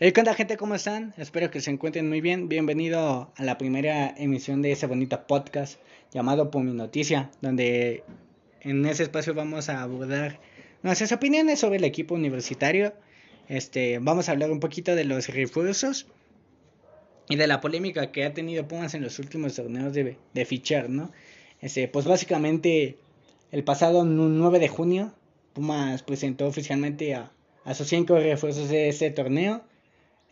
[0.00, 0.56] Hey, ¿qué onda gente?
[0.56, 1.14] ¿Cómo están?
[1.18, 2.48] Espero que se encuentren muy bien.
[2.48, 5.78] Bienvenido a la primera emisión de ese bonito podcast
[6.10, 8.02] llamado Por Noticia, donde
[8.62, 10.40] en ese espacio vamos a abordar
[10.82, 12.92] nuestras opiniones sobre el equipo universitario.
[13.48, 16.08] Este, vamos a hablar un poquito de los refuerzos
[17.28, 20.90] y de la polémica que ha tenido Pumas en los últimos torneos de, de fichar,
[20.90, 21.12] ¿no?
[21.60, 22.98] Este, pues básicamente
[23.52, 25.14] el pasado 9 de junio
[25.52, 27.30] Pumas presentó oficialmente a,
[27.62, 29.62] a sus cinco refuerzos de este torneo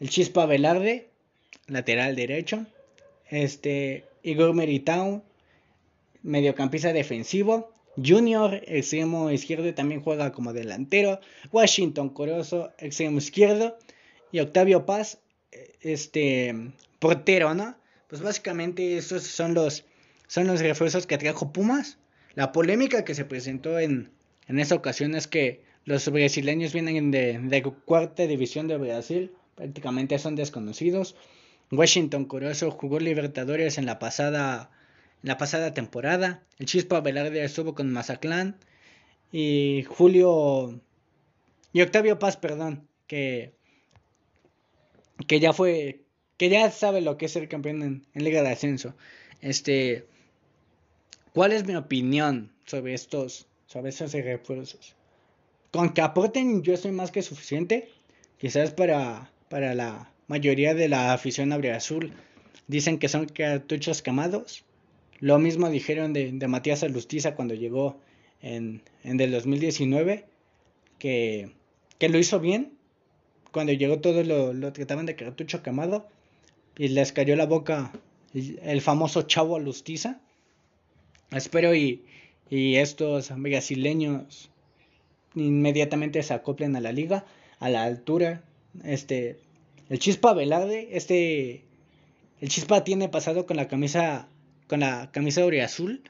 [0.00, 1.08] el Chispa Velarde,
[1.66, 2.66] lateral derecho,
[3.28, 5.22] este Igor Meritao,
[6.22, 13.76] mediocampista defensivo, Junior, extremo izquierdo, también juega como delantero, Washington Corozo, extremo izquierdo,
[14.30, 15.18] y Octavio Paz,
[15.80, 16.54] este
[16.98, 17.76] portero, ¿no?
[18.08, 19.84] Pues básicamente estos son los
[20.26, 21.98] son los refuerzos que trajo Pumas.
[22.34, 24.10] La polémica que se presentó en,
[24.46, 30.18] en esa ocasión es que los brasileños vienen de, de cuarta división de Brasil prácticamente
[30.20, 31.16] son desconocidos.
[31.72, 34.70] Washington Corozo jugó Libertadores en la pasada,
[35.22, 36.44] la pasada temporada.
[36.58, 38.56] El Chispa Velarde estuvo con Mazatlán.
[39.32, 40.80] Y Julio.
[41.72, 42.88] Y Octavio Paz, perdón.
[43.08, 43.52] Que.
[45.26, 46.02] Que ya fue.
[46.36, 48.94] Que ya sabe lo que es ser campeón en, en Liga de Ascenso.
[49.40, 50.06] Este.
[51.34, 53.48] ¿Cuál es mi opinión sobre estos.
[53.66, 54.94] Sobre estos refuerzos?
[55.72, 57.90] Con que aporten yo soy más que suficiente.
[58.38, 62.12] Quizás para para la mayoría de la afición azul.
[62.66, 64.64] Dicen que son cartuchos quemados.
[65.20, 67.98] Lo mismo dijeron de, Matías Alustiza cuando llegó
[68.40, 70.26] en, en el 2019,
[70.98, 71.50] que,
[71.98, 72.74] que lo hizo bien.
[73.50, 76.06] Cuando llegó todo lo, trataban de cartucho quemado
[76.76, 77.92] y les cayó la boca
[78.34, 80.20] el, famoso chavo Alustiza.
[81.30, 82.04] Espero y,
[82.50, 84.50] y estos brasileños
[85.34, 87.24] inmediatamente se acoplen a la liga,
[87.58, 88.42] a la altura
[88.84, 89.38] este,
[89.88, 91.62] el Chispa Velarde, este,
[92.40, 94.28] el Chispa tiene pasado con la camisa,
[94.66, 96.02] con la camisa azul.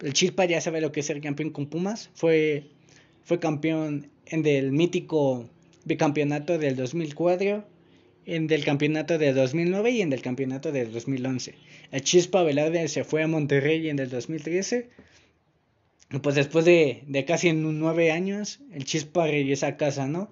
[0.00, 2.10] El Chispa ya sabe lo que es ser campeón con Pumas.
[2.14, 2.64] Fue,
[3.24, 5.48] fue campeón en el mítico
[5.84, 7.64] bicampeonato del 2004,
[8.26, 11.54] en del campeonato del 2009 y en el campeonato del 2011.
[11.90, 14.88] El Chispa Velarde se fue a Monterrey en el 2013.
[16.22, 20.30] Pues después de, de casi nueve años, el Chispa regresa a casa, ¿no?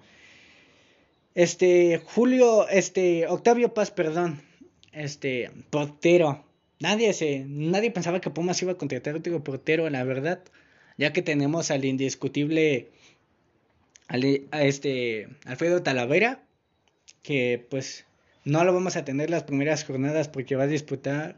[1.35, 4.41] Este, Julio, este, Octavio Paz, perdón,
[4.91, 6.43] este, portero.
[6.79, 10.43] Nadie se, nadie pensaba que Pumas iba a contratar otro portero, la verdad,
[10.97, 12.89] ya que tenemos al indiscutible,
[14.07, 16.43] a este, Alfredo Talavera,
[17.21, 18.05] que pues
[18.45, 21.37] no lo vamos a tener las primeras jornadas porque va a disputar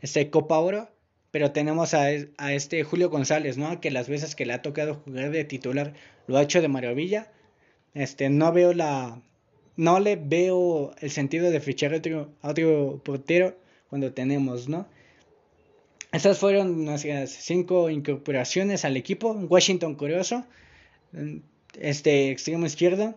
[0.00, 0.90] este Copa Oro,
[1.30, 2.06] pero tenemos a,
[2.38, 3.80] a este Julio González, ¿no?
[3.80, 5.94] Que las veces que le ha tocado jugar de titular
[6.26, 7.30] lo ha hecho de maravilla.
[7.94, 9.20] Este, no veo la,
[9.76, 13.56] no le veo el sentido de fichar otro, otro portero
[13.88, 14.86] cuando tenemos, ¿no?
[16.12, 19.32] Estas fueron nuestras cinco incorporaciones al equipo.
[19.32, 20.44] Washington Curioso,
[21.78, 23.14] este extremo izquierdo,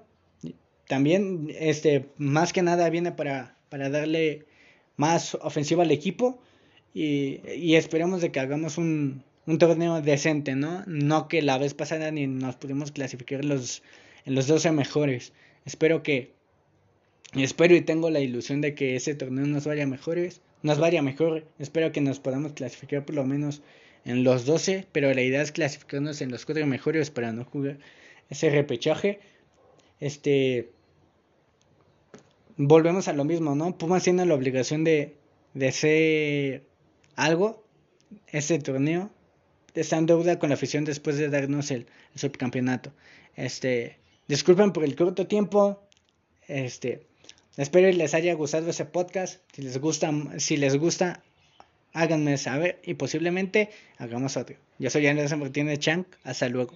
[0.88, 4.46] también este más que nada viene para, para darle
[4.96, 6.40] más ofensiva al equipo
[6.94, 10.84] y, y esperemos de que hagamos un, un torneo decente, ¿no?
[10.86, 13.82] No que la vez pasada ni nos pudimos clasificar los,
[14.26, 15.34] en los 12 mejores.
[15.66, 16.32] Espero que
[17.34, 21.46] espero y tengo la ilusión de que ese torneo nos vaya mejores, nos vaya mejor.
[21.60, 23.62] Espero que nos podamos clasificar por lo menos
[24.06, 27.78] en los 12, pero la idea es clasificarnos en los cuatro mejores para no jugar
[28.30, 29.20] ese repechaje.
[30.00, 30.70] Este
[32.58, 33.78] volvemos a lo mismo, ¿no?
[33.78, 35.16] Pumas tiene la obligación de,
[35.54, 36.64] de hacer
[37.16, 37.64] algo
[38.28, 39.10] ese torneo.
[39.74, 42.92] Está en deuda con la afición después de darnos el subcampeonato.
[43.36, 43.98] Este,
[44.28, 45.80] disculpen por el corto tiempo.
[46.48, 47.06] Este,
[47.56, 49.40] Espero que les haya gustado ese podcast.
[49.54, 51.22] Si les gusta, si les gusta,
[51.94, 53.70] háganme saber y posiblemente
[54.00, 54.56] hagamos otro.
[54.80, 56.06] Yo soy Andrés Martínez Chang.
[56.24, 56.72] Hasta luego.